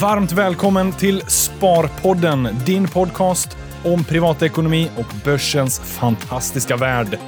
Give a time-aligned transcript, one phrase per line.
[0.00, 7.18] Varmt välkommen till Sparpodden, din podcast om privatekonomi och börsens fantastiska värld.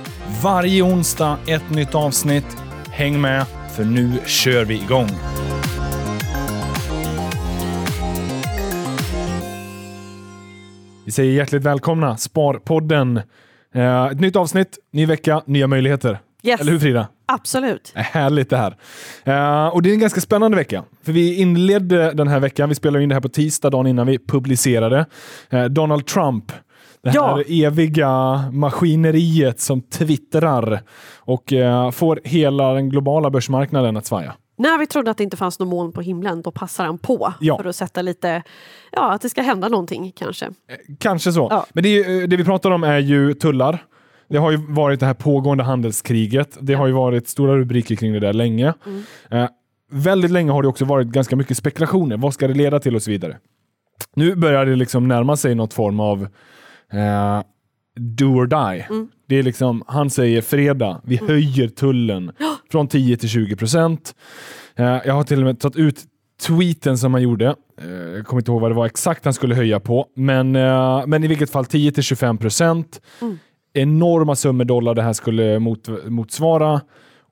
[0.42, 2.56] Varje onsdag ett nytt avsnitt.
[2.90, 3.46] Häng med,
[3.76, 5.08] för nu kör vi igång.
[11.04, 13.20] Vi säger hjärtligt välkomna, Sparpodden.
[13.74, 16.18] Eh, ett nytt avsnitt, ny vecka, nya möjligheter.
[16.44, 16.60] Yes.
[16.60, 17.08] Eller hur Frida?
[17.26, 17.92] Absolut.
[17.94, 18.76] Är Härligt det här.
[19.24, 20.84] Eh, och det är en ganska spännande vecka.
[21.02, 24.06] För vi inledde den här veckan, vi spelade in det här på tisdag, dagen innan
[24.06, 25.06] vi publicerade.
[25.50, 26.52] Eh, Donald Trump,
[27.02, 27.66] det här Ja.
[27.66, 30.80] eviga maskineriet som twittrar
[31.18, 34.34] och eh, får hela den globala börsmarknaden att svaja.
[34.58, 37.32] När vi trodde att det inte fanns någon moln på himlen, då passar han på
[37.40, 37.56] Ja.
[37.58, 38.42] för att sätta lite,
[38.92, 40.50] ja, att det ska hända någonting kanske.
[40.98, 41.48] Kanske så.
[41.50, 41.66] Ja.
[41.72, 43.84] Men det, det vi pratar om är ju tullar.
[44.28, 46.58] Det har ju varit det här pågående handelskriget.
[46.60, 48.74] Det har ju varit stora rubriker kring det där länge.
[49.30, 49.48] Eh,
[49.90, 52.16] väldigt länge har det också varit ganska mycket spekulationer.
[52.16, 53.38] Vad ska det leda till och så vidare.
[54.16, 56.22] Nu börjar det liksom närma sig något form av
[56.92, 57.42] eh,
[57.96, 58.86] do or die.
[59.28, 62.32] Det är liksom, han säger fredag, vi höjer tullen
[62.70, 64.14] från 10 till 20 procent.
[64.76, 66.00] Eh, jag har till och med tagit ut
[66.46, 67.54] tweeten som han gjorde.
[67.80, 71.06] Eh, jag kommer inte ihåg vad det var exakt han skulle höja på, men, eh,
[71.06, 73.00] men i vilket fall 10 till 25 procent.
[73.74, 76.80] Enorma summor dollar det här skulle mot, motsvara.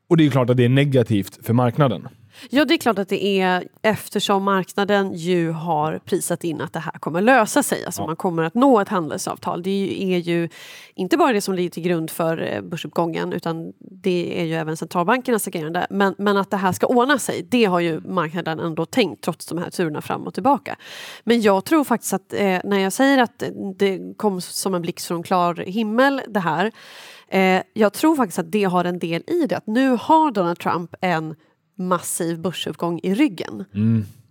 [0.08, 2.08] Och det är klart att det är negativt för marknaden.
[2.50, 6.80] Ja, det är klart att det är eftersom marknaden ju har prisat in att det
[6.80, 7.84] här kommer lösa sig.
[7.84, 9.62] Alltså man kommer att nå ett handelsavtal.
[9.62, 10.48] Det är ju, är ju
[10.94, 14.76] inte bara det som ligger till grund för eh, börsuppgången utan det är ju även
[14.76, 15.86] centralbankernas agerande.
[15.90, 19.46] Men, men att det här ska ordna sig, det har ju marknaden ändå tänkt trots
[19.46, 20.77] de här turerna fram och tillbaka.
[21.24, 23.42] Men jag tror faktiskt att eh, när jag säger att
[23.78, 26.72] det kom som en blixt från klar himmel det här.
[27.28, 29.56] Eh, jag tror faktiskt att det har en del i det.
[29.56, 31.34] Att nu har Donald Trump en
[31.78, 33.64] massiv börsuppgång i ryggen.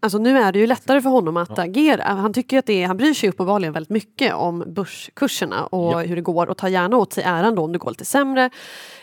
[0.04, 2.04] Alltså nu är det ju lättare för honom att agera.
[2.04, 6.00] Han, tycker att det är, han bryr sig uppenbarligen väldigt mycket om börskurserna och Ja.
[6.00, 8.50] hur det går och tar gärna åt sig äran då om det går lite sämre.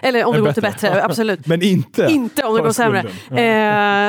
[0.00, 1.04] Eller om det går lite bättre.
[1.04, 1.47] absolut.
[1.47, 2.98] Men inte, Inte om det går sämre.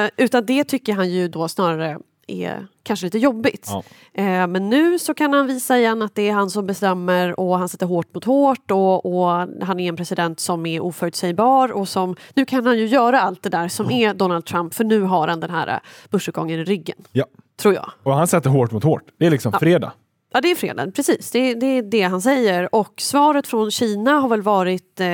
[0.06, 1.98] Eh, utan det tycker han ju då snarare
[2.30, 3.68] är kanske lite jobbigt.
[3.72, 3.84] Ja.
[4.14, 7.58] Eh, men nu så kan han visa igen att det är han som bestämmer och
[7.58, 9.30] han sätter hårt mot hårt och, och
[9.62, 13.44] han är en president som är oförutsägbar och som nu kan han ju göra allt
[13.44, 15.80] det där som är Donald Trump för nu har han den här eh,
[16.10, 16.98] börsuppgången i ryggen.
[17.12, 17.26] Ja.
[17.62, 17.92] Tror jag.
[18.04, 19.04] Och han sätter hårt mot hårt.
[19.18, 19.92] Det är liksom fredag.
[20.34, 21.32] Ja, det är fredag, precis.
[21.32, 22.76] Det, det är det han säger.
[22.76, 25.08] Och svaret från Kina har väl varit, eh,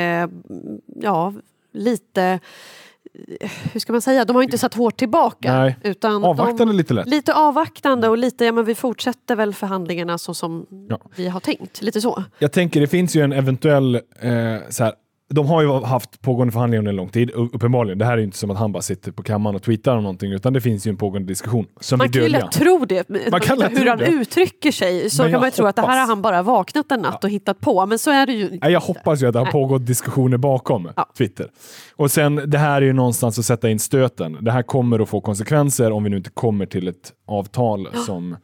[1.01, 1.33] ja,
[1.73, 2.39] lite...
[3.73, 4.25] Hur ska man säga?
[4.25, 5.53] De har inte satt hårt tillbaka.
[5.59, 5.75] Nej.
[5.83, 7.07] Utan Avvaktande de, lite lätt.
[7.07, 10.99] Lite avvaktande och lite, ja men vi fortsätter väl förhandlingarna så som Ja.
[11.15, 11.81] vi har tänkt.
[11.81, 12.23] Lite så.
[12.39, 14.01] Jag tänker det finns ju en eventuell, eh,
[14.69, 14.93] så här,
[15.29, 17.97] de har ju haft pågående förhandlingar under en lång tid, uppenbarligen.
[17.97, 20.31] Det här är inte som att han bara sitter på kammaren och tweetar om någonting,
[20.31, 22.43] utan det finns ju en pågående diskussion som Man är kan ju dödliga.
[22.45, 23.09] lätt tro det.
[23.31, 24.05] Man kan lätt hur han det.
[24.07, 26.41] uttrycker sig så Men kan man ju tro att det här hoppas- har han bara
[26.41, 27.85] vaknat en natt och hittat på.
[27.85, 28.57] Men så är det ju inte.
[28.61, 29.51] Nej, jag hoppas ju att det har Nej.
[29.51, 31.05] pågått diskussioner bakom Ja.
[31.17, 31.49] Twitter.
[31.95, 34.37] Och sen, det här är ju någonstans att sätta in stöten.
[34.41, 38.37] Det här kommer att få konsekvenser om vi nu inte kommer till ett avtal som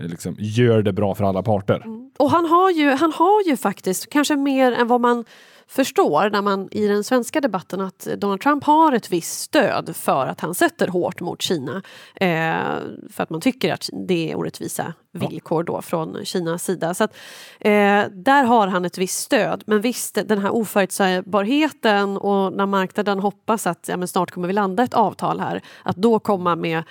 [0.00, 1.82] eh, liksom, gör det bra för alla parter.
[2.18, 5.24] Och han har, ju, han har ju faktiskt, kanske mer än vad man
[5.68, 10.26] förstår när man i den svenska debatten att Donald Trump har ett visst stöd för
[10.26, 11.82] att han sätter hårt mot Kina.
[12.14, 12.78] Eh,
[13.10, 16.94] för att man tycker att det är orättvisa villkor då från Kinas sida.
[16.94, 17.16] Så att,
[17.60, 19.62] eh, där har han ett visst stöd.
[19.66, 24.52] Men visst, den här oförutsägbarheten och när marknaden hoppas att ja, men snart kommer vi
[24.52, 26.82] landa ett avtal här, att då komma med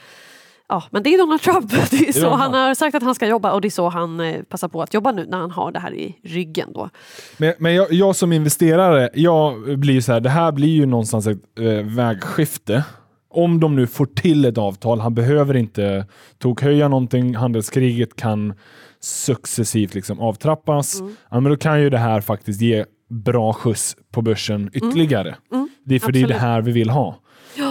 [0.69, 1.71] Ja, men det är Donald Trump.
[1.91, 4.19] Det är så han har sagt att han ska jobba och det är så han
[4.19, 6.73] eh, passar på att jobba nu när han har det här i ryggen.
[6.73, 6.89] Då.
[7.37, 11.27] Men, men jag, jag som investerare, jag blir så här, det här blir ju någonstans
[11.27, 12.83] ett eh, vägskifte.
[13.29, 16.05] Om de nu får till ett avtal, han behöver inte
[16.37, 18.53] tokhöja någonting, handelskriget kan
[18.99, 21.01] successivt liksom avtrappas.
[21.29, 25.35] Ja, men då kan ju det här faktiskt ge bra skjuts på börsen ytterligare.
[25.85, 26.41] det är för det är det absolut.
[26.41, 27.15] här vi vill ha.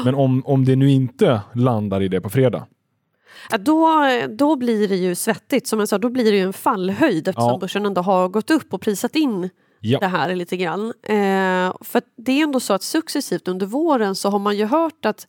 [0.05, 2.67] Men om, om det nu inte landar i det på fredag,
[3.59, 5.66] då, då blir det ju svettigt.
[5.66, 7.59] Som jag sa, då blir det ju en fallhöjd eftersom Ja.
[7.59, 9.51] börsen ändå har gått upp och prisat in
[9.81, 9.99] ja.
[9.99, 10.93] det här lite grann.
[11.03, 15.05] Eh, för det är ändå så att successivt under våren så har man ju hört
[15.05, 15.27] att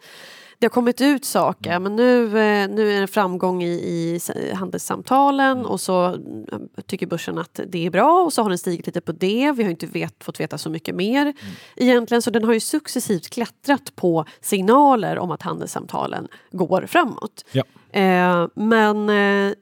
[0.59, 4.19] det har kommit ut saker, men nu, eh, nu är det framgång i, i
[4.53, 8.85] handelssamtalen och så mm, tycker börsen att det är bra och så har den stigit
[8.85, 9.51] lite på det.
[9.55, 11.33] Vi har inte vet, fått veta så mycket mer
[11.75, 17.45] egentligen, så den har ju successivt klättrat på signaler om att handelssamtalen går framåt.
[17.51, 17.63] Ja.
[17.91, 19.53] Eh, men eh,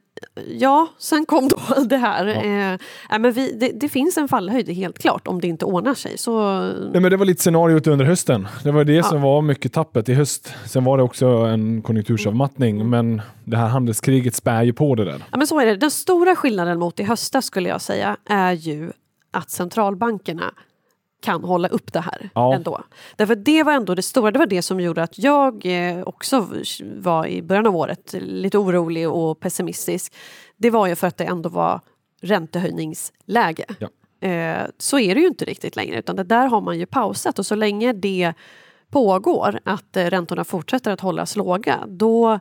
[0.47, 2.25] ja, sen kom då det här.
[2.25, 2.73] Ja.
[3.15, 6.17] Eh, men vi, det, det, finns en fallhöjd helt klart om det inte ordnar sig.
[6.17, 6.61] Så...
[6.91, 8.47] Nej, men det var lite scenariot under hösten.
[8.63, 9.03] Det var det ja.
[9.03, 10.53] som var mycket tappet i höst.
[10.65, 12.89] Sen var det också en konjunktursavmattning, mm.
[12.89, 15.23] men det här handelskriget spär ju på det där.
[15.31, 15.75] Ja, men så är det.
[15.75, 18.91] Den stora skillnaden mot i höstas skulle jag säga är ju
[19.31, 20.53] att centralbankerna
[21.25, 22.55] kan hålla upp det här ja.
[22.55, 22.83] ändå.
[23.15, 26.47] Därför det var ändå det stora, det var det som gjorde att jag eh, också
[26.95, 30.13] var i början av året lite orolig och pessimistisk.
[30.57, 31.81] Det var ju för att det ändå var
[32.21, 33.65] räntehöjningsläge.
[33.79, 33.89] Ja.
[34.27, 37.39] Eh, så är det ju inte riktigt längre utan det där har man ju pausat
[37.39, 38.33] och så länge det
[38.89, 42.39] pågår att eh, räntorna fortsätter att hållas låga då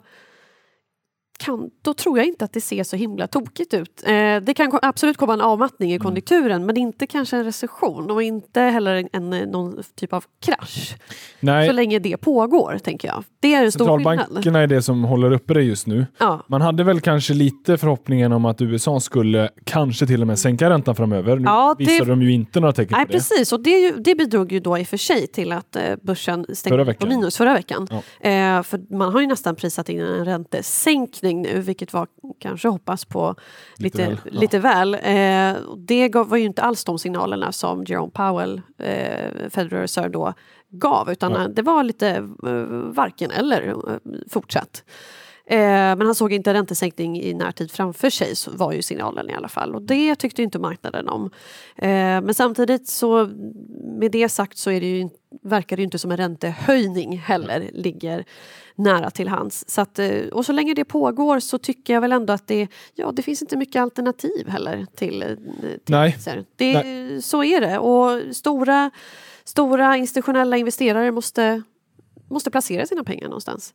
[1.39, 4.03] kan, då tror jag inte att det ser så himla tokigt ut.
[4.07, 6.05] Eh, det kan absolut komma en avmattning i mm.
[6.05, 6.67] konjunkturen mm.
[6.67, 10.97] men inte kanske en recession och inte heller en, en, någon typ av krasch.
[11.41, 11.67] Nej.
[11.67, 13.25] Så länge det pågår, tänker jag.
[13.41, 14.19] Det är en stor skillnad.
[14.19, 16.07] Centralbankerna är det som håller uppe det just nu.
[16.19, 16.45] Ja.
[16.49, 20.71] Man hade väl kanske lite förhoppningen om att USA skulle kanske till och med sänka
[20.71, 21.37] räntan framöver.
[21.37, 21.85] Nu ja, det...
[21.85, 23.19] visade de ju inte några tecken Nej, på det.
[23.19, 26.47] Precis, och det, det bidrog ju då i och för sig till att eh, börsen
[26.53, 27.89] stängde på minus förra veckan.
[27.91, 28.29] Ja.
[28.31, 32.69] Eh, för man har ju nästan prisat in en räntesänkning ökning nu, vilket var kanske
[32.69, 33.35] hoppas på
[33.77, 34.19] lite, lite väl.
[34.33, 34.41] Ja.
[34.41, 34.95] Lite väl.
[34.95, 40.09] Eh, det gav, var ju inte alls de signalerna som Jerome Powell, eh, Federal Reserve,
[40.09, 40.35] då
[40.71, 41.49] gav, utan ja.
[41.49, 42.09] det var lite
[42.47, 43.99] eh, varken eller eh,
[44.31, 44.85] fortsatt.
[45.47, 49.49] Eh, men han såg inte räntesänkning i närtid framför sig, var ju signalen i alla
[49.49, 49.75] fall.
[49.75, 51.31] Och det tyckte inte marknaden om.
[51.77, 53.31] Eh, men samtidigt så,
[53.99, 55.09] med det sagt så är det ju,
[55.43, 58.25] verkar det ju inte som en räntehöjning heller ligger
[58.75, 59.65] nära till hands.
[59.69, 62.69] Så att, eh, och så länge det pågår så tycker jag väl ändå att det,
[62.95, 65.25] ja, det finns inte mycket alternativ heller till,
[65.85, 66.17] till Nej.
[66.57, 67.23] Det, Nej.
[67.23, 67.79] Så är det.
[67.79, 68.91] Och stora,
[69.45, 71.63] stora institutionella investerare måste
[72.31, 73.75] måste placera sina pengar någonstans.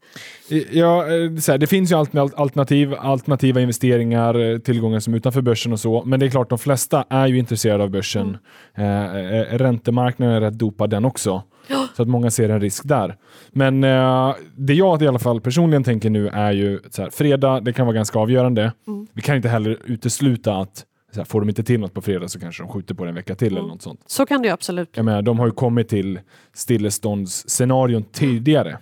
[0.72, 5.74] Ja, eh, så här, det finns ju alternativ, alternativa investeringar, eh, tillgångar som utanför börsen
[5.74, 8.38] och så, men det är klart de flesta är ju intresserade av börsen.
[8.76, 9.34] Mm.
[9.34, 11.44] Eh, räntemarknaden är rätt dopad den också.
[11.68, 11.88] Ja.
[11.96, 13.16] Så att många ser en risk där.
[13.52, 17.60] Men eh, det jag i alla fall personligen tänker nu är ju så här, fredag,
[17.60, 18.74] det kan vara ganska avgörande.
[18.88, 19.08] Mm.
[19.14, 22.40] Vi kan inte heller utesluta att här, får de inte till något på fredag så
[22.40, 23.58] kanske de skjuter på det en vecka till mm.
[23.58, 24.04] eller något sånt.
[24.06, 26.20] Så kan det absolut Jag menar, de har ju kommit till
[26.54, 28.78] stilleståndsscenarion tidigare.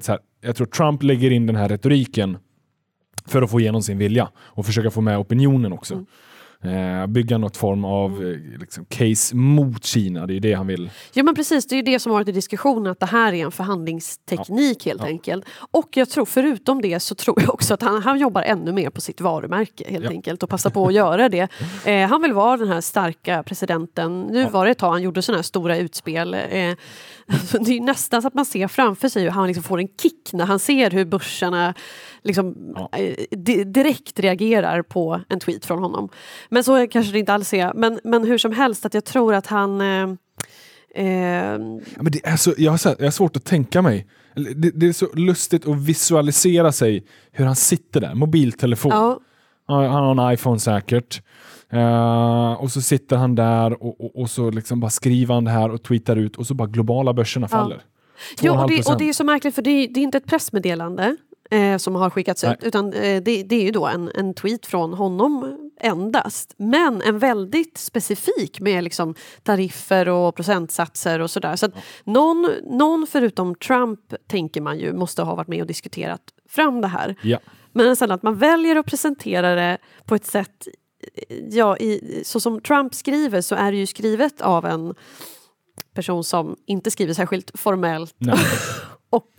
[0.00, 2.38] Så här, jag tror Trump lägger in den här retoriken
[3.26, 5.94] för att få igenom sin vilja och försöka få med opinionen också.
[5.94, 6.06] Mm
[6.64, 8.52] eh, bygga något form av mm.
[8.52, 10.26] eh, liksom, case mot Kina.
[10.26, 10.90] Det är det han vill.
[11.12, 13.44] Ja men precis, det är det som har varit i diskussionen att det här är
[13.44, 14.90] en förhandlingsteknik ja.
[14.90, 15.08] helt ja.
[15.08, 15.44] enkelt.
[15.70, 18.90] Och jag tror förutom det så tror jag också att han, han jobbar ännu mer
[18.90, 20.10] på sitt varumärke helt ja.
[20.10, 21.48] enkelt och passar på att göra det.
[21.84, 24.22] Eh, han vill vara den här starka presidenten.
[24.22, 26.34] Nu var det ett tag han gjorde sådana här stora utspel.
[26.34, 26.74] Eh,
[27.60, 30.32] det är nästan så att man ser framför sig hur han liksom får en kick
[30.32, 31.74] när han ser hur börserna
[32.22, 32.76] liksom.
[32.92, 36.08] Eh, direkt reagerar på en tweet från honom.
[36.50, 37.72] Men så kanske det inte alls är.
[37.74, 39.80] Men, men hur som helst, att jag tror att han...
[39.80, 40.08] Eh,
[40.94, 41.06] eh,
[41.94, 44.06] ja, men det är så, jag, har, jag har svårt att tänka mig.
[44.34, 48.92] Det, det, är så lustigt att visualisera sig hur han sitter där, mobiltelefon.
[48.92, 49.20] Ja.
[49.66, 51.22] Han har en iPhone säkert.
[51.74, 55.50] Uh, och så sitter han där och, och, och, så liksom bara skriver han det
[55.50, 57.76] här och tweetar ut och så bara globala börserna faller.
[57.76, 57.82] Ja.
[58.40, 60.26] Jo, och det, och det är så märkligt för det är, det är inte ett
[60.26, 61.16] pressmeddelande
[61.50, 62.52] eh, som har skickats Nej.
[62.52, 66.54] ut utan eh, det, det, är ju då en, en tweet från honom endast.
[66.56, 71.56] Men en väldigt specifik med liksom tariffer och procentsatser och sådär.
[71.56, 71.72] Så att
[72.04, 76.88] någon, någon förutom Trump tänker man ju måste ha varit med och diskuterat fram det
[76.88, 77.14] här.
[77.22, 77.38] Ja.
[77.72, 80.68] Men sen att man väljer att presentera det på ett sätt
[81.50, 84.94] ja, i, så som Trump skriver så är det ju skrivet av en
[85.94, 88.14] person som inte skriver särskilt formellt
[89.10, 89.32] och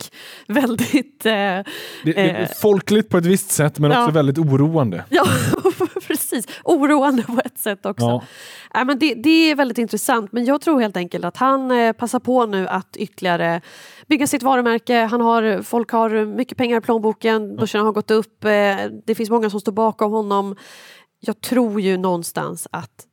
[0.48, 1.26] väldigt...
[1.26, 1.64] Eh, det,
[2.04, 4.02] det, eh, folkligt på ett visst sätt men ja.
[4.02, 5.04] också väldigt oroande.
[5.08, 5.26] Ja,
[6.32, 6.60] precis.
[6.64, 8.22] Oroande på ett sätt också.
[8.72, 8.80] Ja.
[8.80, 11.92] Äh, men det, det, är väldigt intressant men jag tror helt enkelt att han eh,
[11.92, 13.60] passar på nu att ytterligare
[14.06, 14.96] bygga sitt varumärke.
[14.96, 19.30] Han har, folk har mycket pengar i plånboken, börsen har gått upp, eh, det finns
[19.30, 20.56] många som står bakom honom.
[21.20, 23.06] Jag tror ju någonstans att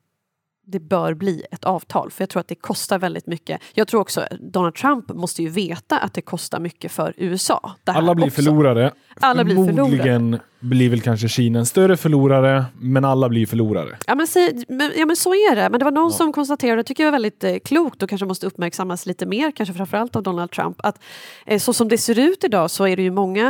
[0.71, 3.61] det bör bli ett avtal för jag tror att det kostar väldigt mycket.
[3.73, 7.75] Jag tror också Donald Trump måste ju veta att det kostar mycket för USA.
[7.85, 8.35] Alla blir också.
[8.35, 8.91] förlorare.
[9.19, 13.97] Alla blir Förmodligen blir väl kanske Kina en större förlorare, men alla blir förlorare.
[14.07, 15.69] Ja men, se, men, ja, men så är det.
[15.69, 16.17] Men det var någon ja.
[16.17, 19.51] som konstaterade, det tycker jag är väldigt eh, klokt och kanske måste uppmärksammas lite mer,
[19.51, 21.03] kanske framförallt av Donald Trump, att
[21.45, 23.47] eh, så som det ser ut idag så är det ju många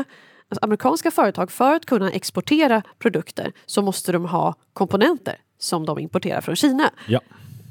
[0.50, 6.00] alltså, amerikanska företag, för att kunna exportera produkter så måste de ha komponenter som de
[6.00, 6.90] importerar från Kina.
[7.08, 7.20] Ja.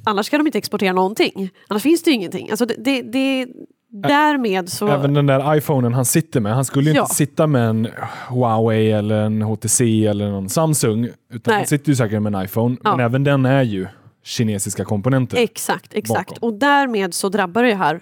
[0.04, 1.50] Annars kan de inte exportera någonting.
[1.68, 2.50] Annars finns det ju ingenting.
[2.50, 3.46] Alltså det, det, det,
[3.88, 4.88] därmed så...
[4.88, 7.02] Även den där iPhonen han sitter med, han skulle ju Ja.
[7.02, 7.88] inte sitta med en
[8.28, 11.56] Huawei eller en HTC eller någon Samsung, utan Nej.
[11.56, 12.76] han sitter ju säkert med en iPhone.
[12.84, 12.90] Ja.
[12.96, 13.86] Men även den är ju
[14.24, 15.36] kinesiska komponenter.
[15.38, 16.30] Exakt, exakt.
[16.30, 16.48] bakom.
[16.48, 18.00] Och därmed så drabbar det här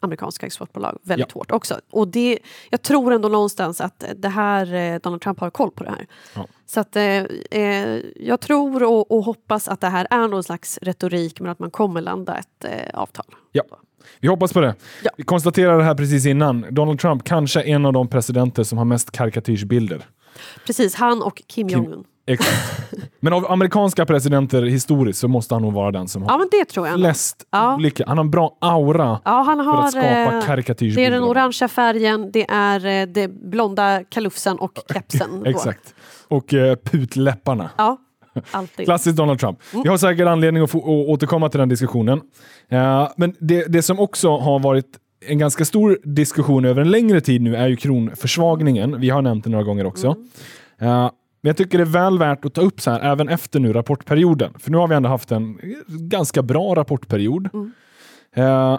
[0.00, 1.80] amerikanska exportbolag väldigt hårt också.
[1.90, 2.38] Och det,
[2.70, 6.06] jag tror ändå någonstans att det här, eh, Donald Trump har koll på det här.
[6.34, 6.46] Ja.
[6.70, 7.04] Så att, eh,
[7.50, 11.58] eh, jag tror och, och hoppas att det här är någon slags retorik men att
[11.58, 13.24] man kommer landa ett eh, avtal.
[13.52, 13.62] Ja.
[14.20, 14.74] Vi hoppas på det.
[15.04, 15.10] Ja.
[15.16, 16.66] Vi konstaterade det här precis innan.
[16.70, 20.06] Donald Trump kanske är en av de presidenter som har mest karikatyrsbilder.
[20.66, 22.04] Precis, han och Kim, Kim- Jong-Un.
[22.28, 22.82] Exakt.
[23.20, 26.48] Men av amerikanska presidenter historiskt så måste han nog vara den som har Ja men
[26.50, 26.98] det tror jag.
[26.98, 27.74] flest Ja.
[27.74, 28.04] olika.
[28.06, 31.02] Han har en bra aura Ja, han för har, att skapa eh, det karikatyrsbilder.
[31.02, 35.46] är den orangea färgen, det är eh, det blonda kalufsen och kepsen.
[35.46, 35.94] Exakt.
[36.28, 37.70] Och eh, putläpparna.
[37.76, 37.96] Ja,
[38.50, 38.84] alltid.
[38.86, 39.58] Klassiskt Donald Trump.
[39.72, 39.82] Mm.
[39.82, 42.20] Vi har säkert anledning att, få, att återkomma till den diskussionen.
[43.16, 44.86] Men det, det som också har varit
[45.26, 49.00] en ganska stor diskussion över en längre tid nu är ju kronförsvagningen.
[49.00, 50.16] Vi har nämnt det några gånger också.
[50.80, 51.10] Mm.
[51.40, 53.72] Men jag tycker det är väl värt att ta upp så här även efter nu
[53.72, 54.52] rapportperioden.
[54.58, 57.48] För nu har vi ändå haft en ganska bra rapportperiod.
[57.54, 57.72] Mm.
[58.34, 58.78] Eh,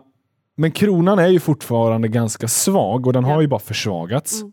[0.58, 3.42] men kronan är ju fortfarande ganska svag och den har Ja.
[3.42, 4.42] ju bara försvagats.
[4.42, 4.51] Mm.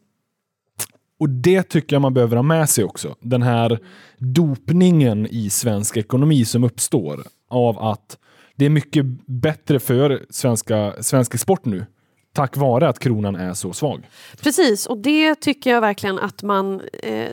[1.20, 3.14] Och det tycker jag man behöver ha med sig också.
[3.20, 3.78] Den här
[4.18, 7.20] dopningen i svensk ekonomi som uppstår
[7.50, 8.18] av att
[8.56, 11.86] det är mycket bättre för svenska, svensk export nu
[12.36, 14.08] tack vare att kronan är så svag.
[14.42, 16.80] Precis, och det tycker jag verkligen att man...
[17.02, 17.30] Eh,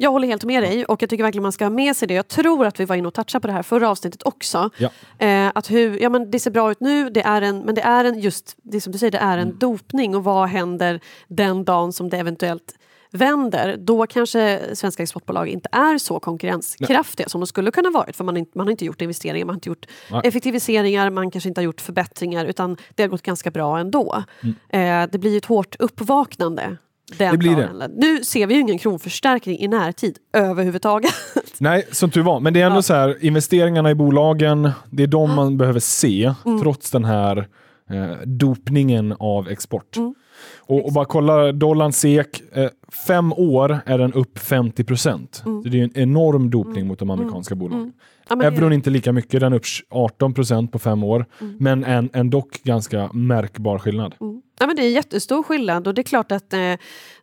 [0.00, 2.14] jag håller helt med dig och jag tycker verkligen man ska ha med sig det.
[2.14, 4.70] Jag tror att vi var inne och touchade på det här förra avsnittet också.
[4.78, 4.88] Ja.
[5.18, 7.80] Eh, att hur, ja, men det ser bra ut nu, det är en, men det
[7.80, 9.58] är en just det som du säger, det är en Mm.
[9.58, 12.74] dopning och vad händer den dagen som det eventuellt
[13.12, 13.76] vänder?
[13.76, 18.34] Då kanske svenska exportbolag inte är så konkurrenskraftiga som de skulle kunna varit för man,
[18.34, 20.20] har inte- man har inte gjort investeringar, man har inte gjort Nej.
[20.24, 24.22] effektiviseringar, man kanske inte har gjort förbättringar utan det har gått ganska bra ändå.
[24.42, 25.04] Mm.
[25.04, 26.76] Eh, det blir ett hårt uppvaknande
[27.18, 27.88] den Det blir det.
[27.96, 31.14] Nu ser vi ju ingen kronförstärkning i närtid överhuvudtaget.
[31.58, 32.40] Nej, som tur var.
[32.40, 32.82] Men det är ändå Ja.
[32.82, 36.60] så här, investeringarna i bolagen, det är de man behöver se Mm.
[36.62, 37.48] trots den här
[37.90, 39.96] eh, dopningen av export.
[39.96, 40.14] Mm.
[40.60, 45.42] Och, och bara kolla dollarn SEK, eh, fem år är den upp 50 procent.
[45.46, 45.62] Mm.
[45.62, 47.92] Så det är en enorm dopning mot de amerikanska bolagen.
[48.28, 51.26] Ja, men det- Euron inte lika mycket, den är upp 18 procent på fem år.
[51.40, 51.56] Mm.
[51.60, 54.14] Men en, en dock ganska märkbar skillnad.
[54.60, 56.60] Ja, men det är jättestor skillnad och det är klart att eh,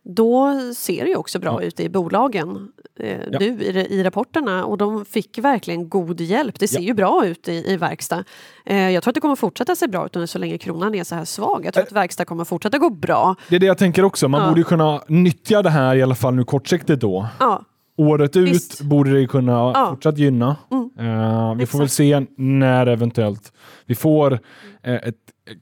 [0.02, 1.66] då ser det ju också bra Ja.
[1.66, 2.68] ut i bolagen
[3.00, 3.38] eh, Ja.
[3.38, 6.58] nu i, i rapporterna och de fick verkligen god hjälp.
[6.58, 6.84] Det ser Ja.
[6.86, 8.24] ju bra ut i, i verkstad.
[8.66, 11.04] Eh, jag tror att det kommer fortsätta se bra ut under så länge kronan är
[11.04, 11.62] så här svag.
[11.66, 13.36] Jag tror att verkstad kommer fortsätta gå bra.
[13.48, 14.28] Det är det jag tänker också.
[14.28, 17.26] Man borde ju kunna nyttja det här i alla fall nu kortsiktigt då.
[17.40, 17.62] Ja,
[17.98, 18.80] Året ut Visst.
[18.82, 19.86] borde det kunna Ja.
[19.90, 20.56] fortsatt gynna.
[20.70, 20.90] Mm.
[20.98, 23.52] Eh, vi får väl se när eventuellt
[23.86, 24.32] vi får
[24.82, 25.14] eh, ett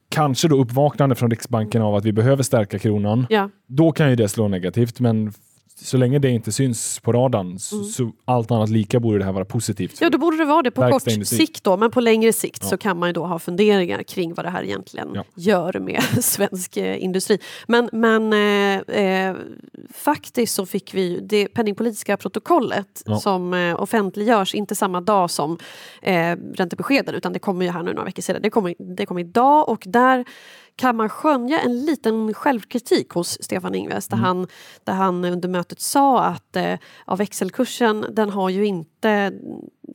[0.09, 3.27] kanske då uppvaknande från Riksbanken av att vi behöver stärka kronan.
[3.29, 3.49] ja.
[3.67, 5.33] Då kan ju det slå negativt, men
[5.77, 9.31] så länge det inte syns på radarn så, så allt annat lika borde det här
[9.31, 9.91] vara positivt.
[9.91, 9.97] Mm.
[10.05, 12.69] Ja, då borde det vara det på kort sikt då, men på längre sikt Ja.
[12.69, 15.23] så kan man ju då ha funderingar kring vad det här egentligen Ja.
[15.35, 17.39] gör med svensk eh, industri.
[17.67, 19.35] Men, men eh, eh,
[19.93, 23.17] faktiskt så fick vi det penningpolitiska protokollet Ja.
[23.19, 25.57] som eh, offentliggörs inte samma dag som
[26.01, 28.41] eh, räntebeskeden utan det kommer ju här nu några veckor sedan.
[28.41, 30.25] Det kommer, det kommer idag och där
[30.75, 34.47] kan man skönja en liten självkritik hos Stefan Ingves där, han,
[34.83, 36.75] där han under mötet sa att eh,
[37.07, 39.33] ja, växelkursen den har ju inte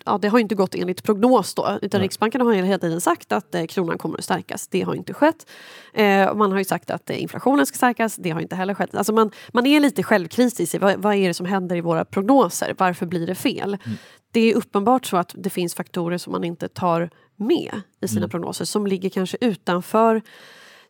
[0.04, 2.04] ja, det har inte gått enligt prognos då utan Nej.
[2.04, 4.68] Riksbanken har hela tiden sagt att eh, kronan kommer att stärkas.
[4.68, 5.50] Det har inte skett.
[5.94, 8.16] Eh, man har ju sagt att eh, inflationen ska stärkas.
[8.16, 8.94] Det har inte heller skett.
[8.94, 12.04] Alltså man, man är lite självkritisk i vad, vad är det som händer i våra
[12.04, 12.74] prognoser?
[12.78, 13.78] Varför blir det fel?
[14.32, 18.28] Det är uppenbart så att det finns faktorer som man inte tar med i sina
[18.28, 20.22] prognoser som ligger kanske utanför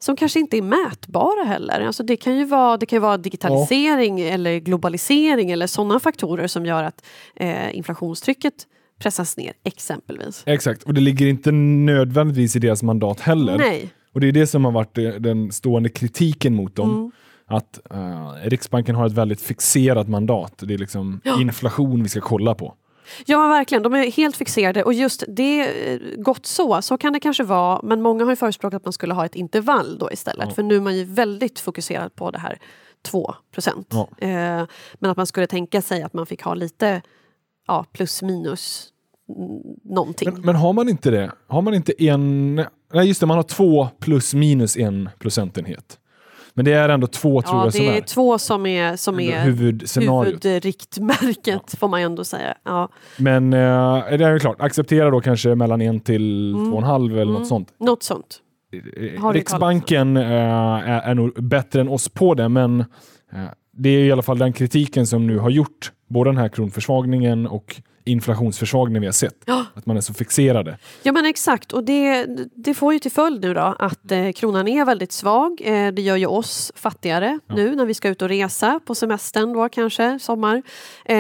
[0.02, 1.80] som kanske inte är mätbara heller.
[1.80, 6.66] Alltså det kan ju vara, det kan vara digitalisering eller globalisering eller sådana faktorer som
[6.66, 7.04] gör att
[7.37, 8.54] eh, inflationstrycket
[8.99, 10.42] pressas ner exempelvis.
[10.47, 13.59] Exakt, och det ligger inte nödvändigtvis i deras mandat heller.
[13.59, 13.90] Nej.
[14.12, 16.90] Och det är det som har varit den stående kritiken mot dem.
[16.90, 17.11] Mm.
[17.47, 20.54] Att eh, Riksbanken har ett väldigt fixerat mandat.
[20.59, 21.40] Det är liksom Ja.
[21.40, 22.75] inflation vi ska kolla på.
[23.26, 23.83] Ja, verkligen.
[23.83, 27.81] De är helt fixerade och just det, eh, gott så, så kan det kanske vara.
[27.83, 30.49] Men många har ju förespråkat att man skulle ha ett intervall då istället.
[30.49, 30.55] Ja.
[30.55, 32.59] För nu är man ju väldigt fokuserad på det här
[33.02, 33.95] 2 procent.
[34.19, 34.29] Eh,
[34.95, 37.02] men att man skulle tänka sig att man fick ha lite
[37.67, 38.88] ja, plus minus
[39.29, 40.33] mm, någonting.
[40.33, 41.33] Men, men har man inte det?
[41.47, 42.55] Har man inte en...
[42.93, 46.00] Nej just det, man har två plus minus en procentenhet.
[46.61, 48.97] Men det är ändå två tror ja, jag som det är är två som är,
[48.97, 50.45] som är huvudscenariot.
[50.45, 52.55] huvudriktmärket får man ju ändå säga.
[52.64, 52.88] Ja.
[53.17, 53.59] Men eh,
[54.19, 57.33] det är ju klart, acceptera då kanske mellan en till två och en halv eller
[57.33, 57.69] något sånt.
[57.79, 58.38] Något sånt.
[58.97, 62.87] eh, Har Riksbanken eh, är, är nog bättre än oss på det, men eh,
[63.73, 67.47] det är i alla fall den kritiken som nu har gjort både den här kronförsvagningen
[67.47, 69.37] och inflationsförsvagningen vi har sett.
[69.45, 69.67] Ja.
[69.75, 70.79] Att man är så fixerade.
[71.02, 74.69] Ja men exakt och det, det får ju till följd nu då att eh, kronan
[74.69, 75.61] är väldigt svag.
[75.64, 79.52] Eh, det gör ju oss fattigare nu när vi ska ut och resa på semestern
[79.52, 80.57] då kanske, sommar.
[81.05, 81.14] Eh,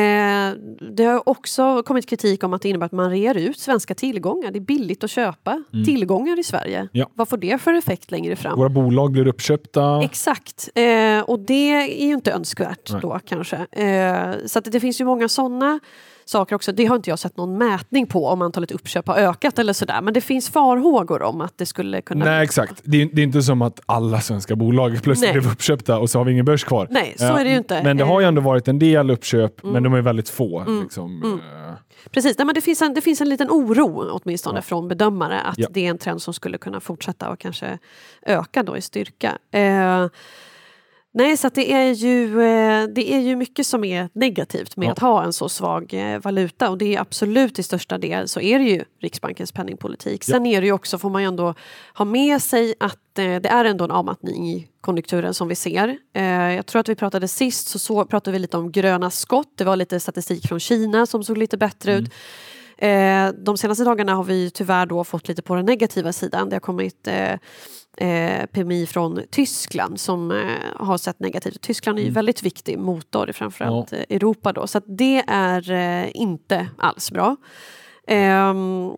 [0.96, 4.50] det har också kommit kritik om att det innebär att man rear ut svenska tillgångar.
[4.50, 6.88] Det är billigt att köpa tillgångar i Sverige.
[6.92, 7.10] Ja.
[7.14, 8.58] Vad får det för effekt längre fram?
[8.58, 10.02] Våra bolag blir uppköpta.
[10.02, 13.00] Exakt, eh, och det är ju inte önskvärt Nej.
[13.02, 13.56] då kanske.
[13.56, 15.80] Eh, så att det finns ju många sådana
[16.24, 16.72] saker också.
[16.72, 20.00] Det har inte jag sett någon mätning på om antalet uppköp har ökat eller sådär.
[20.02, 22.24] Men det finns farhågor om att det skulle kunna...
[22.24, 22.80] Nej, exakt.
[22.84, 25.40] Det är, det är inte som att alla svenska bolag plötsligt Nej.
[25.40, 26.86] blev uppköpta och så har vi ingen börs kvar.
[26.90, 27.74] Nej, så Eh, är det ju inte.
[27.74, 27.84] Mm.
[27.86, 30.64] Men det har ju ändå varit en del uppköp, men de är väldigt få.
[30.82, 31.22] Liksom.
[31.24, 31.74] Eh,
[32.10, 34.62] Precis, Nej, men det, finns en, det finns en liten oro åtminstone Ja.
[34.62, 35.68] från bedömare att Ja.
[35.70, 37.78] det är en trend som skulle kunna fortsätta och kanske
[38.26, 39.38] öka då i styrka.
[39.52, 40.06] Eh,
[41.14, 44.92] nej, så det, är ju, eh, det är ju mycket som är negativt med Ja.
[44.92, 48.40] att ha en så svag eh, valuta och det är absolut till största del så
[48.40, 50.24] är det ju Riksbankens penningpolitik.
[50.24, 51.54] Sen är det ju också, får man ju ändå
[51.94, 55.98] ha med sig att eh, det är ändå en avmattning i konjunkturen som vi ser.
[56.56, 59.52] Jag tror att vi pratade sist så, så pratade vi lite om gröna skott.
[59.56, 62.12] Det var lite statistik från Kina som såg lite bättre ut.
[62.78, 66.48] Eh, de senaste dagarna har vi tyvärr då fått lite på den negativa sidan.
[66.48, 67.08] Det har kommit
[67.96, 70.36] eh, PMI från Tyskland som eh,
[70.76, 71.60] har sett negativt.
[71.60, 73.98] Tyskland är ju väldigt viktig motor i framförallt Ja.
[73.98, 77.36] eh, Europa då, så det är eh, inte alls bra.
[78.06, 78.90] Ehm,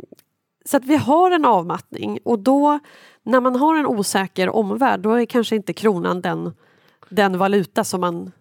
[0.65, 2.79] så att vi har en avmattning och då
[3.23, 6.53] när man har en osäker omvärld då är kanske inte kronan den,
[7.09, 8.33] den valuta som man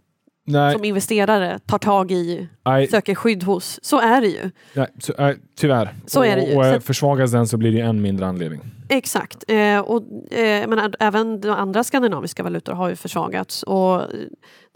[0.52, 3.80] nej, som investerare tar tag i, nej, söker skydd hos.
[3.82, 4.52] Så är det ju.
[4.74, 5.96] nej, så, nej, tyvärr.
[6.06, 6.56] Så är det ju.
[6.56, 8.62] Och, eh, försvagas den så blir det ju en mindre anledning.
[8.90, 9.44] Exakt.
[9.48, 13.64] Eh, och, eh, men även de andra skandinaviska valutor har ju försvagats.
[13.64, 14.08] Och, eh,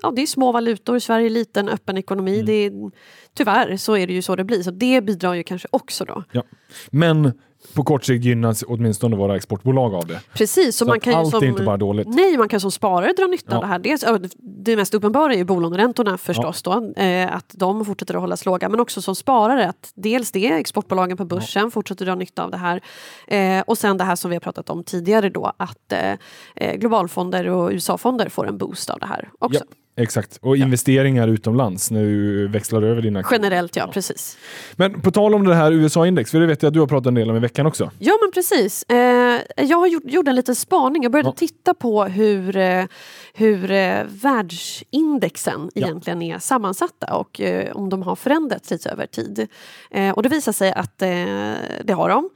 [0.01, 2.33] ja, det är små valutor, Sverige är liten, öppen ekonomi.
[2.33, 2.45] Mm.
[2.45, 2.91] Det är,
[3.33, 4.63] tyvärr så är det ju så det blir.
[4.63, 6.23] Så det bidrar ju kanske också då.
[6.31, 6.43] Ja.
[6.91, 7.33] Men
[7.73, 10.19] på kort sikt gynnas åtminstone våra exportbolag av det.
[10.33, 12.07] Precis, så, Så man kan ju allt som, är inte bara dåligt.
[12.07, 13.55] Nej, man kan som sparare dra nytta Ja.
[13.55, 13.79] av det här.
[13.79, 18.21] Dels, ja, det mest uppenbara är ju bolåneräntorna förstås då, eh, att de fortsätter att
[18.21, 18.69] hållas låga.
[18.69, 22.57] Men också som sparare att dels det, exportbolagen på börsen fortsätter dra nytta av det
[22.57, 22.81] här.
[23.27, 25.93] Eh, och sen det här som vi har pratat om tidigare då, att
[26.55, 29.59] eh, globalfonder och USA-fonder får en boost av det här också.
[29.69, 30.37] Ja, exakt.
[30.41, 33.23] Och investeringar utomlands du växlar över dina...
[33.31, 34.37] Generellt, ja, precis.
[34.75, 37.07] Men på tal om det här USA-index, för det vet jag att du har pratat
[37.07, 37.91] en del om i veckan också.
[37.99, 38.83] Ja men precis.
[38.83, 41.03] Eh, jag har gjort, gjort en liten spaning.
[41.03, 41.33] Jag började Ja.
[41.37, 42.85] titta på hur, eh,
[43.33, 45.85] hur eh, världsindexen Ja.
[45.87, 49.47] egentligen är sammansatta och eh, om de har förändrats lite över tid.
[49.91, 51.07] Eh, och det visar sig att eh,
[51.83, 52.29] det har de.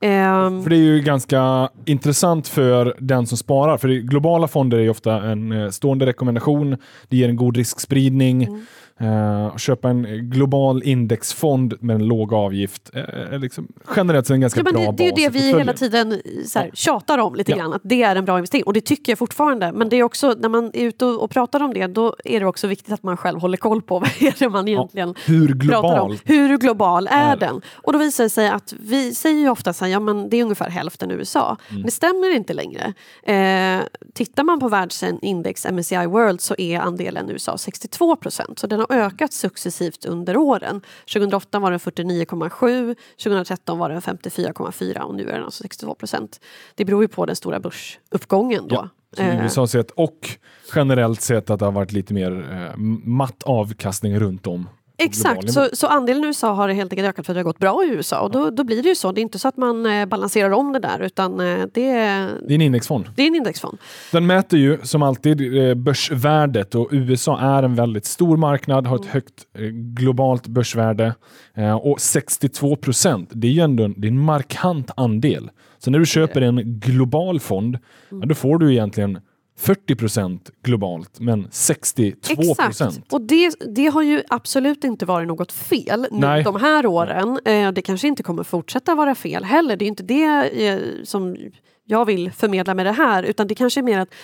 [0.00, 3.76] Ehm, För det är ju ganska intressant för den som sparar.
[3.76, 6.76] För globala fonder är ofta en eh, stående rekommendation.
[7.08, 8.44] Det ger en god riskspridning.
[8.44, 8.66] Mm.
[9.00, 14.34] Eh, att köpa en global indexfond med en låg avgift eh, är liksom generellt sett
[14.34, 16.58] en ganska Ja, men bra det, det är ju bas det vi hela tiden så
[16.58, 17.56] här, tjatar om lite Ja.
[17.56, 18.64] grann, att det är en bra investering.
[18.64, 19.72] Och det tycker jag fortfarande.
[19.72, 22.40] Men det är också, när man är ute och, och pratar om det, då är
[22.40, 25.68] det också viktigt att man själv håller koll på vad är det man egentligen Hur
[25.68, 26.18] pratar om.
[26.24, 27.60] Hur global är, är den?
[27.72, 30.36] Och då visar det sig att vi säger ju ofta så här, ja men det
[30.36, 31.56] är ungefär hälften USA.
[31.70, 31.82] Mm.
[31.82, 32.94] Det stämmer inte längre.
[33.22, 33.84] Eh,
[34.14, 38.58] tittar man på världsindex MSCI World så är andelen USA 62 procent.
[38.58, 40.80] Så den har ökat successivt under åren.
[41.14, 46.40] 2008 var den 49,7, 2013 var den 54,4 och nu är den alltså 62 procent.
[46.74, 48.74] Det beror ju på den stora börsuppgången då.
[48.74, 50.30] Ja, Så Eh, USA sett och
[50.74, 54.68] generellt sett att det har varit lite mer eh, matt avkastning runt om.
[55.04, 57.84] Exakt, så, så andelen USA har helt enkelt ökat för att det har gått bra
[57.84, 59.12] i USA och då, då blir det ju så.
[59.12, 62.30] Det är inte så att man eh, balanserar om det där utan eh, det, är-
[62.48, 63.04] Det är en indexfond.
[63.16, 63.78] det är en indexfond.
[64.12, 68.96] Den mäter ju som alltid eh, börsvärdet och USA är en väldigt stor marknad, har
[68.96, 69.12] ett Mm.
[69.12, 71.14] högt eh, globalt börsvärde
[71.54, 75.50] eh, och 62 procent, det är ju ändå en, det är en markant andel.
[75.78, 77.78] Så när du köper en global fond,
[78.12, 78.28] Mm.
[78.28, 79.18] då får du egentligen
[79.60, 82.90] 40 procent globalt, men 62 procent.
[82.90, 86.44] Exakt, och det, det har ju absolut inte varit något fel nu Nej.
[86.44, 87.38] de här åren.
[87.44, 89.76] Eh, det kanske inte kommer fortsätta vara fel heller.
[89.76, 91.36] Det är inte det eh, som
[91.84, 94.14] jag vill förmedla med det här utan det kanske är mer att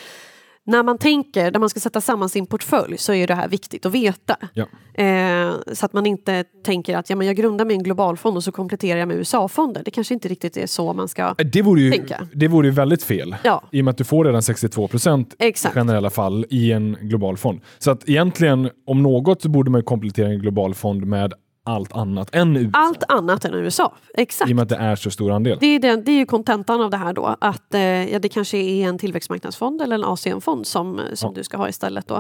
[0.67, 3.87] när man tänker, när man ska sätta samman sin portfölj så är det här viktigt
[3.87, 4.37] att veta.
[4.55, 4.67] Ja.
[5.05, 8.53] Eh, så att man inte tänker att ja, men jag grundar en globalfond och så
[8.53, 9.83] kompletterar jag med USA-fonder.
[9.85, 11.35] Det kanske inte riktigt är så man ska...
[11.35, 12.29] Det vore, ju, Tänka.
[12.35, 13.37] det vore ju väldigt fel.
[13.45, 13.63] Ja.
[13.73, 17.37] I och med att du får redan 62 procent i generella fall i en global
[17.37, 17.61] fond.
[17.79, 21.33] Så att egentligen, om något, så borde man komplettera en global fond med
[21.67, 22.71] allt annat än USA.
[22.79, 24.51] Allt annat än USA, exakt.
[24.51, 25.59] I och med att det är så stor andel.
[25.61, 27.81] Det är, den, det är ju kontentan av det här då, att eh,
[28.13, 31.33] ja, det kanske är en tillväxtmarknadsfond eller en ACM-fond som, som Ja.
[31.37, 32.17] du ska ha istället då,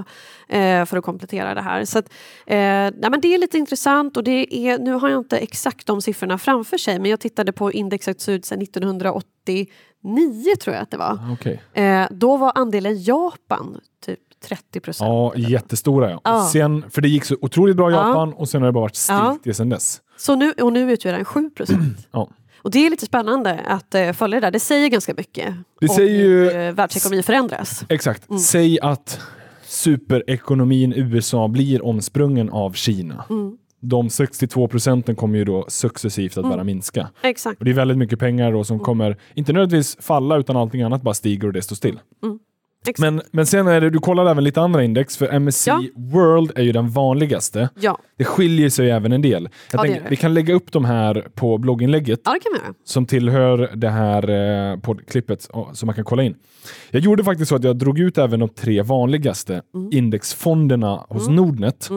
[0.48, 1.84] eh, för att komplettera det här.
[1.84, 2.08] Så att,
[2.46, 5.86] eh, nej, men det är lite intressant och det är, nu har jag inte exakt
[5.86, 9.66] de siffrorna framför sig men jag tittade på indexet såg ut sedan 1989
[10.60, 11.18] tror jag att det var.
[11.32, 11.62] Okej.
[11.72, 15.08] Eh, då var andelen Japan typ 30 procent.
[15.08, 16.20] Ja, jättestora ja.
[16.24, 16.48] Ja.
[16.52, 18.08] Sen, för det gick så otroligt bra i Ja.
[18.08, 19.36] Japan och sen har det bara varit Ja.
[19.40, 20.00] stilt sen dess.
[20.16, 21.98] Så nu, och nu utgör den 7 procent.
[22.12, 22.28] Ja.
[22.62, 24.50] Och det är lite spännande att eh, följa det där.
[24.50, 27.84] Det säger ganska mycket Det om säger ju- hur eh, världsekonomin förändras.
[27.88, 28.28] Exakt.
[28.30, 28.38] Mm.
[28.40, 29.20] Säg att
[29.66, 33.24] superekonomin USA blir omsprungen av Kina.
[33.30, 33.56] Mm.
[33.80, 37.08] De 62 procenten kommer ju då successivt att bara minska.
[37.22, 37.58] Exakt.
[37.58, 38.64] Och det är väldigt mycket pengar då Mm.
[38.64, 41.98] som kommer, inte nödvändigtvis falla, utan allting annat bara stiger och det står still.
[42.88, 42.98] Exakt.
[42.98, 45.82] Men, men sen är det, du kollar även lite andra index, för MSCI Ja.
[45.96, 47.68] World är ju den vanligaste.
[47.80, 47.98] Ja.
[48.18, 49.48] Det skiljer sig även en del.
[49.72, 52.20] Ja, tänker, vi kan lägga upp de här på blogginlägget
[52.84, 54.30] som tillhör det här
[54.72, 56.34] eh, poddklippet som man kan kolla in.
[56.90, 59.88] Jag gjorde faktiskt så att jag drog ut även de tre vanligaste Mm.
[59.92, 61.88] indexfonderna hos Nordnet.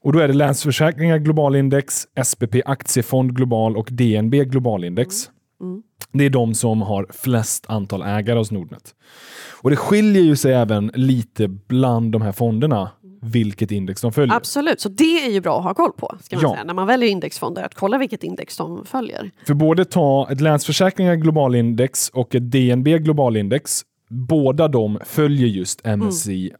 [0.00, 5.30] Och då är det Länsförsäkringar Globalindex, SPP Aktiefond Global och DNB Globalindex.
[5.60, 5.82] Mm.
[6.12, 8.94] Det är de som har flest antal ägare hos Nordnet.
[9.62, 12.90] Och det skiljer ju sig även lite bland de här fonderna
[13.22, 14.36] vilket index de följer.
[14.36, 16.50] Absolut, så det är ju bra att ha koll på ska man Ja.
[16.52, 17.62] säga, när man väljer indexfonder.
[17.62, 19.30] Att kolla vilket index de följer.
[19.46, 26.52] För både ta ett Länsförsäkringar globalindex och ett DNB globalindex, båda de följer just MSCI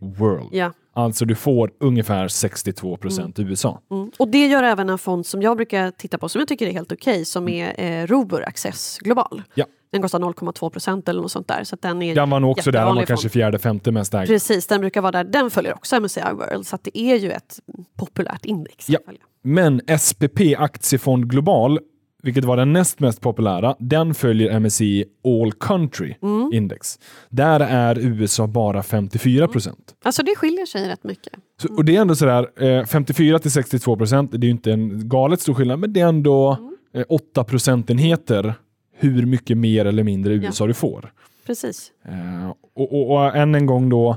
[0.00, 0.48] World.
[0.52, 0.72] Ja.
[0.94, 3.80] Alltså du får ungefär 62 procent USA.
[3.90, 4.10] Mm.
[4.18, 6.72] Och det gör även en fond som jag brukar titta på som jag tycker är
[6.72, 9.42] helt okej som är eh, Robur Access Global.
[9.54, 9.64] Ja.
[9.92, 11.64] Den kostar 0,2 procent eller något sånt där.
[11.64, 14.26] Så den är Den var nog också där, den var kanske fjärde, femte mest ägd.
[14.26, 15.24] Precis, den brukar vara där.
[15.24, 17.60] Den följer också MSCI World så att det är ju ett
[17.96, 18.88] populärt index.
[18.88, 18.98] Ja.
[19.42, 21.78] Men SPP Aktiefond Global,
[22.24, 26.50] vilket var den näst mest populära, den följer MSCI All Country Mm.
[26.52, 26.98] Index.
[27.30, 29.94] Där är USA bara 54 procent.
[30.04, 31.32] Alltså det skiljer sig rätt mycket.
[31.62, 34.72] Så, och det är ändå sådär, eh, 54 till 62 procent, det är ju inte
[34.72, 36.58] en galet stor skillnad, men det är ändå
[36.94, 38.54] eh, 8 procentenheter
[38.96, 41.12] hur mycket mer eller mindre USA du får.
[41.46, 41.92] Precis.
[42.08, 44.16] Eh, och, och, och än en gång då,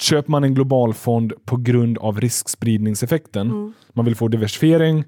[0.00, 3.72] köper man en globalfond på grund av riskspridningseffekten, Mm.
[3.92, 5.04] man vill få diversifiering,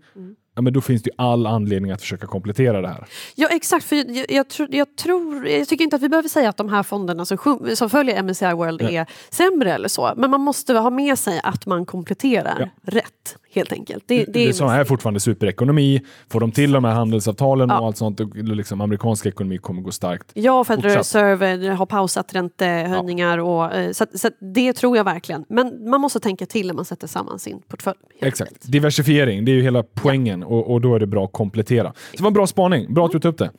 [0.54, 3.06] ja, men då finns det ju all anledning att försöka komplettera det här.
[3.34, 6.48] Ja exakt, för jag, jag, tror, jag, tror, jag tycker inte att vi behöver säga
[6.48, 7.38] att de här fonderna som,
[7.74, 8.96] som följer MSCI World Nej.
[8.96, 10.12] är sämre eller så.
[10.16, 12.68] Men man måste ha med sig att man kompletterar Ja.
[12.92, 14.04] rätt helt enkelt.
[14.06, 17.80] Det, det, Det, är som är fortfarande superekonomi, får de till de här handelsavtalen Ja.
[17.80, 20.30] och allt sånt, liksom amerikansk ekonomi kommer gå starkt.
[20.34, 20.96] Ja, Federal.
[20.96, 25.44] Reserve har pausat räntehöjningar och eh, så, så det tror jag verkligen.
[25.48, 27.96] Men man måste tänka till när man sätter samman sin portfölj.
[28.20, 28.50] helt Exakt.
[28.50, 28.72] enkelt.
[28.72, 31.92] Diversifiering, det är ju hela poängen och, och då är det bra att komplettera.
[31.92, 33.50] Så det var en bra spaning, bra att du tog upp det.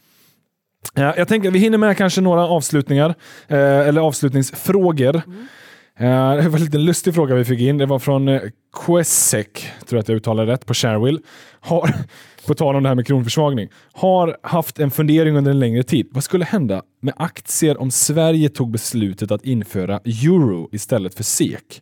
[0.95, 3.15] Eh, jag tänker att vi hinner med kanske några avslutningar,
[3.47, 5.21] eh, eller avslutningsfrågor.
[5.25, 5.47] Mm.
[5.97, 7.77] Det var en liten lustig fråga vi fick in.
[7.77, 8.39] Det var från
[8.85, 11.19] Quesek, tror jag att jag uttalade rätt, på Sharewill.
[11.59, 11.93] Har,
[12.47, 13.69] på tal om det här med kronförsvagning.
[13.93, 16.07] Har haft en fundering under en längre tid.
[16.11, 21.81] Vad skulle hända med aktier om Sverige tog beslutet att införa euro istället för SEK?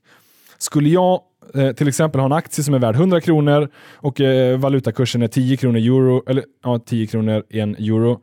[0.58, 1.22] Skulle jag
[1.56, 5.28] eh, till exempel har en aktie som är värd 100 kronor och eh, valutakursen är
[5.28, 8.22] 10 kronor euro, eller ja, 10 kronor en euro.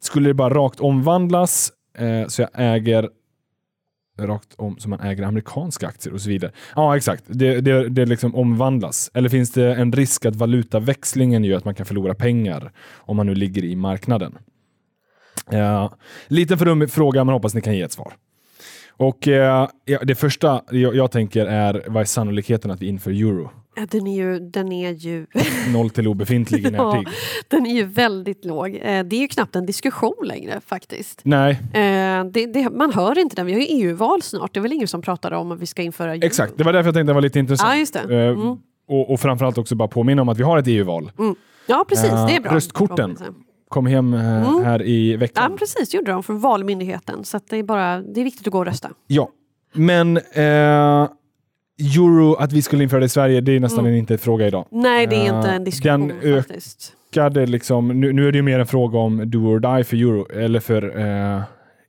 [0.00, 3.08] Skulle det bara rakt omvandlas eh, så jag äger
[4.18, 6.52] rakt om som man äger amerikanska aktier och så vidare.
[6.76, 7.24] Ja, exakt.
[7.26, 9.10] Det, det, det liksom omvandlas.
[9.14, 13.26] Eller finns det en risk att valutaväxlingen gör att man kan förlora pengar om man
[13.26, 14.38] nu ligger i marknaden?
[15.52, 15.96] Eh, ja,
[16.28, 18.12] liten för fråga, men hoppas ni kan ge ett svar.
[19.00, 19.68] Och eh,
[20.04, 23.50] Det första jag, jag tänker är, vad är sannolikheten att vi inför euro?
[23.76, 25.26] Ja, den är ju, den är ju,
[25.72, 27.04] Noll till obefintlig i Ja.
[27.48, 28.68] den är ju väldigt låg.
[28.82, 31.20] Eh, Det är ju knappt en diskussion längre faktiskt.
[31.24, 33.46] Nej, Eh, det, det, man hör inte den.
[33.46, 34.54] Vi har ju EU-val snart.
[34.54, 36.24] Det är väl ingen som pratar om att vi ska införa euro?
[36.26, 36.52] exakt.
[36.56, 37.70] Det var därför jag tänkte det var lite intressant.
[37.72, 38.00] Ja, just det.
[38.24, 38.56] Eh, Mm.
[38.88, 41.10] och, och framförallt också bara påminna om att vi har ett EU-val.
[41.66, 42.10] Ja, precis.
[42.10, 42.54] Det är Eh, bra.
[42.54, 43.18] röstkorten.
[43.68, 44.20] Kom hem eh,
[44.64, 45.44] här i Ja, veckan.
[45.50, 45.88] men precis.
[45.90, 47.24] Det gjorde de från Valmyndigheten.
[47.24, 48.90] Så det, är bara, det är viktigt att gå och rösta.
[49.06, 49.28] Ja,
[49.72, 51.08] men eh,
[51.96, 53.96] euro, att vi skulle införa det i Sverige, det är nästan Mm.
[53.98, 54.66] inte en fråga idag.
[54.70, 56.92] Nej, det är Eh, inte en diskussion den faktiskt.
[57.12, 59.96] Ökade liksom, nu, nu är det ju mer en fråga om do or die för
[59.96, 61.42] euro, eller för eh,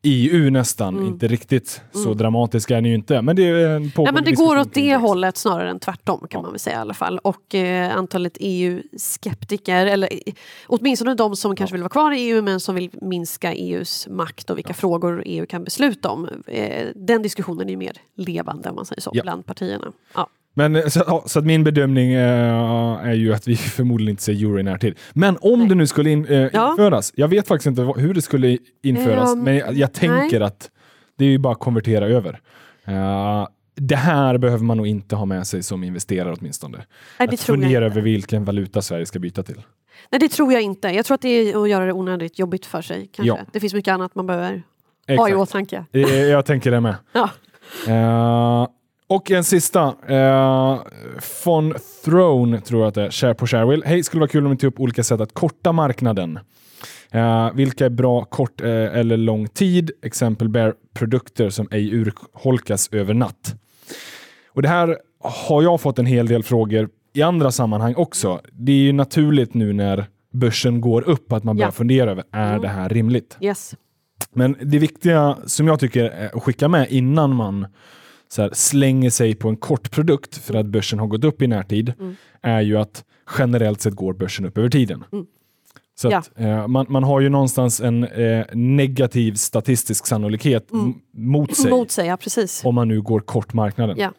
[0.04, 0.96] EU nästan.
[0.96, 1.08] Mm.
[1.08, 4.24] Inte riktigt så dramatisk är den ju inte, men det är en Ja, pågående men
[4.24, 7.20] det går åt det hållet snarare än tvärtom kan man väl säga i alla fall.
[7.20, 10.34] Och eh, antalet EU-skeptiker, eller eh,
[10.68, 14.50] åtminstone de som kanske vill vara kvar i EU men som vill minska EUs makt
[14.50, 16.30] och vilka frågor EU kan besluta om.
[16.48, 19.24] Eh, den diskussionen är mer levande om man säger så Ja.
[19.24, 19.92] bland partierna.
[20.14, 20.28] Ja.
[20.60, 24.34] Men eh, så, så att min bedömning eh, är ju att vi förmodligen inte ser
[24.34, 24.98] euro i närtid.
[25.14, 26.72] Men om det nu skulle in, Ja.
[26.72, 30.48] införas, jag vet faktiskt inte hur det skulle införas, Ehm, men jag, jag tänker nej.
[30.48, 30.70] att
[31.18, 32.40] det är ju bara att konvertera över.
[32.86, 36.78] Eh, det här behöver man nog inte ha med sig som investerare åtminstone.
[36.78, 39.62] Nej, det att tror jag fundera över vilken valuta Sverige ska byta till.
[40.12, 40.88] Nej, det tror jag inte.
[40.88, 43.10] Jag tror att det är att göra det onödigt jobbigt för sig.
[43.14, 43.28] Kanske.
[43.28, 43.40] Ja.
[43.54, 44.64] Det finns mycket annat man behöver
[45.08, 45.36] ha i Exakt.
[45.38, 45.86] åtanke.
[46.30, 46.96] Jag tänker det med.
[47.14, 47.30] Ja.
[47.88, 48.68] Eh,
[49.10, 49.94] och en sista.
[50.10, 50.82] Uh,
[51.46, 51.74] von
[52.06, 53.12] Throne tror jag att det är.
[53.12, 53.84] Share på Sharewill.
[53.86, 56.40] Hej, skulle vara kul om ni tog upp olika sätt att korta marknaden.
[57.12, 59.92] Eh, vilka är bra kort eh, eller lång tid?
[60.04, 63.56] Exempel bär-produkter som ej urholkas över natt.
[64.54, 68.42] Och det här har jag fått en hel del frågor i andra sammanhang också.
[68.52, 71.72] Det är ju naturligt nu när börsen går upp att man börjar Ja.
[71.72, 72.62] fundera över, är Mm.
[72.62, 73.38] det här rimligt?
[73.42, 73.76] Yes.
[74.34, 77.68] Men det viktiga som jag tycker är att skicka med innan man
[78.32, 81.48] så här, slänger sig på en kort produkt för att börsen har gått upp i
[81.48, 82.16] närtid Mm.
[82.42, 83.04] är ju att
[83.40, 85.04] generellt sett går börsen upp över tiden.
[85.12, 85.26] Mm.
[86.02, 90.94] Så att, eh, man, man har ju någonstans en eh, negativ statistisk sannolikhet Mm.
[91.14, 92.66] mot sig Mot sig, ja precis.
[92.66, 93.98] om man nu går kort marknaden.
[94.00, 94.12] Ja.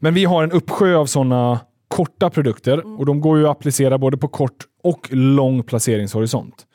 [0.00, 2.96] Men vi har en uppsjö av sådana korta produkter Mm.
[2.98, 6.66] och de går ju att applicera både på kort och lång placeringshorisont.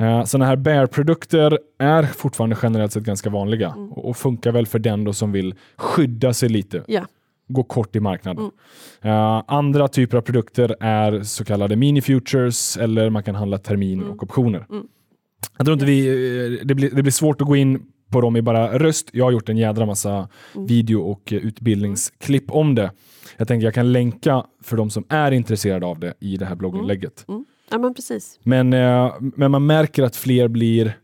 [0.00, 3.92] Uh, sådana här bear-produkter är fortfarande generellt sett ganska vanliga Mm.
[3.92, 7.06] och, funkar väl för den som vill skydda sig lite, Ja.
[7.48, 8.50] gå kort i marknaden.
[9.02, 9.16] Mm.
[9.16, 14.10] Uh, andra typer av produkter är så kallade mini-futures eller man kan handla termin Mm.
[14.12, 14.66] och optioner.
[15.58, 18.36] Jag tror inte vi, eh, det, blir, det blir svårt att gå in på dem
[18.36, 19.08] i bara röst.
[19.12, 20.66] Jag har gjort en jädra massa Mm.
[20.66, 22.90] video och eh, utbildningsklipp om det.
[23.36, 26.54] Jag tänker jag kan länka för de som är intresserade av det i det här
[26.54, 27.24] blogginlägget.
[27.28, 27.44] Mm.
[27.70, 28.38] Ja men precis.
[28.42, 30.96] Men, eh, men man märker att fler blir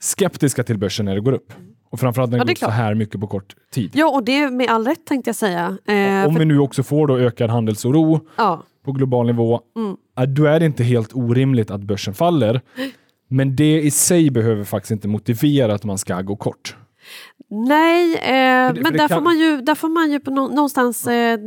[0.00, 1.52] skeptiska till börsen när det går upp.
[1.90, 3.90] Och framförallt när det Ja, det går upp så här mycket på kort tid.
[3.94, 5.78] Ja och det med all rätt tänkte jag säga.
[5.86, 9.96] Eh, Om för, vi nu också får då ökad handelsoro ja, på global nivå, Mm.
[10.34, 12.60] då är det inte helt orimligt att börsen faller.
[13.28, 16.76] Men det i sig behöver faktiskt inte motivera att man ska gå kort.
[17.50, 20.48] Nej, eh, det- men där, kan- får man ju, där får man ju på nå-
[20.48, 21.38] någonstans, eh,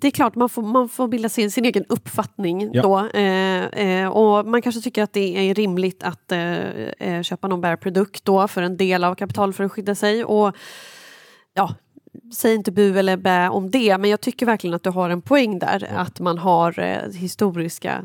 [0.00, 2.82] det är klart man får, man får bilda sin, sin egen uppfattning Ja.
[2.82, 3.18] då.
[3.18, 7.60] Eh, eh, och man kanske tycker att det är rimligt att eh, eh, köpa någon
[7.60, 10.24] bärprodukt då för en del av kapital för att skydda sig.
[10.24, 10.56] Och
[11.54, 11.74] ja,
[12.34, 15.22] Säg inte bu eller bä om det, men jag tycker verkligen att du har en
[15.22, 15.88] poäng där.
[15.96, 18.04] Att man har eh, historiska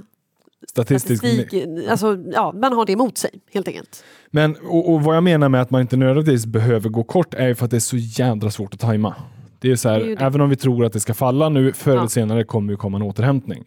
[0.69, 4.03] Statistisk statistik, alltså, ja, man har det emot sig helt enkelt.
[4.31, 7.47] Men och, och vad jag menar med att man inte nödvändigtvis behöver gå kort är
[7.47, 9.15] ju för att det är så jädra svårt att tajma.
[9.59, 11.73] Det är så här, Det är även om vi tror att det ska falla nu,
[11.73, 12.07] förr eller Ja.
[12.07, 13.63] senare kommer det komma en återhämtning.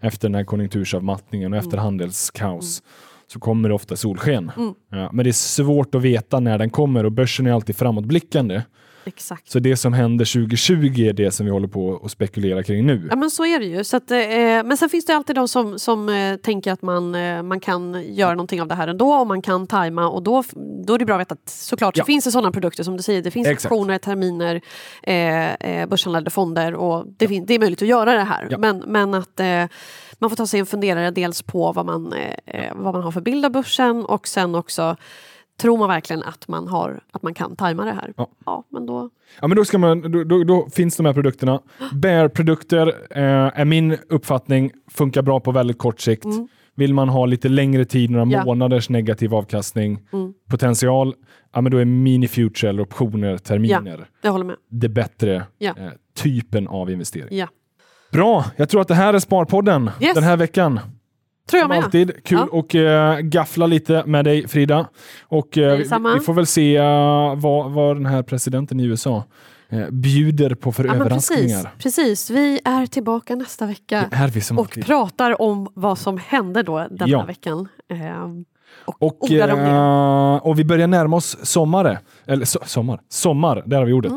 [0.00, 1.66] Efter den här konjunktursavmattningen och Mm.
[1.66, 2.82] efter handelskaos
[3.26, 4.52] så kommer det ofta solsken.
[4.56, 4.74] Mm.
[4.90, 8.62] Ja, men det är svårt att veta när den kommer och börsen är alltid framåtblickande.
[9.06, 9.50] Exakt.
[9.50, 13.06] Så det som händer 2020 är det som vi håller på att spekulera kring nu.
[13.10, 13.84] Ja men så är det ju.
[13.84, 14.18] Så att, eh,
[14.64, 18.14] men sen finns det alltid de som, som eh, tänker att man, eh, man kan
[18.14, 20.42] göra någonting av det här ändå och man kan tajma och då,
[20.86, 22.02] då är det bra att veta att såklart Ja.
[22.02, 23.22] så finns det sådana produkter som du säger.
[23.22, 23.72] Det finns Exakt.
[23.72, 24.60] optioner, terminer,
[25.02, 28.46] eh, eh, börshandlade fonder och det, fin- det är möjligt att göra det här.
[28.50, 28.58] Ja.
[28.58, 29.64] Men, men att eh,
[30.18, 32.12] man får ta sig en funderare dels på vad man,
[32.46, 34.96] eh, vad man har för bild av börsen och sen också
[35.60, 38.12] Tror man verkligen att man, har, att man kan tajma det här?
[38.46, 38.64] Ja.
[38.70, 39.10] men då...
[39.40, 41.60] Ja, men då, ska man, då, då, då finns de här produkterna.
[41.92, 46.24] Bear-produkter eh, är min uppfattning, funkar bra på väldigt kort sikt.
[46.24, 46.48] Mm.
[46.76, 48.44] Vill man ha lite längre tid, några Ja.
[48.44, 50.32] månaders negativ avkastning, Mm.
[50.50, 51.14] potential,
[51.54, 54.56] ja, men då är mini-future eller optioner, terminer, Jag håller med.
[54.70, 55.74] det bättre Ja.
[55.78, 57.38] eh, typen av investering.
[57.38, 57.48] Ja.
[58.12, 60.14] Bra, jag tror att det här är Sparpodden Yes.
[60.14, 60.80] den här veckan.
[61.50, 61.84] Tror jag Som med.
[61.84, 62.48] alltid, kul Ja.
[62.58, 64.88] och eh, gaffla lite med dig Frida.
[65.22, 69.24] Och eh, vi, vi får väl se eh, vad, vad den här presidenten i USA
[69.90, 71.70] bjuder på för Ja, överraskningar.
[71.78, 74.08] precis, precis, vi är tillbaka nästa vecka
[74.52, 74.86] och alltid.
[74.86, 77.24] pratar om vad som hände då denna Ja.
[77.24, 77.68] veckan.
[78.84, 81.98] Och, Och, eh, och vi börjar närma oss sommare.
[82.26, 83.00] Eller so sommar.
[83.08, 84.12] Sommar, där har vi ordet.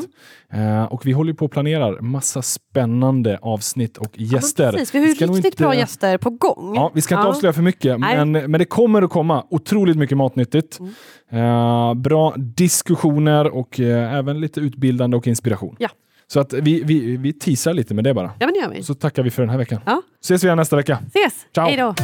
[0.52, 0.76] Mm.
[0.78, 4.72] Eh, och vi håller på och planerar massa spännande avsnitt och Ja, gäster.
[4.72, 6.72] precis, vi har ju nog riktigt inte- bra gäster på gång.
[6.74, 7.30] Ja, vi ska inte Ja.
[7.30, 10.78] avslöja för mycket, men, men det kommer att komma otroligt mycket matnyttigt.
[10.80, 11.44] Mm.
[11.44, 15.76] Eh, bra diskussioner och eh, även lite utbildande och inspiration.
[15.78, 15.88] Ja.
[16.26, 18.30] Så att vi, vi, vi teasar lite med det bara.
[18.38, 18.82] Ja, men det gör vi.
[18.82, 19.80] Så tackar vi för den här veckan.
[19.86, 20.02] Ja.
[20.24, 20.98] Ses vi igen nästa vecka.
[21.06, 21.46] Ses!
[21.54, 21.66] Ciao.
[21.66, 21.94] Hej då!